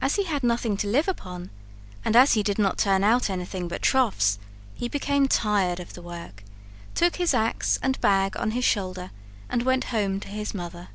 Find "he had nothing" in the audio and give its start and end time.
0.14-0.76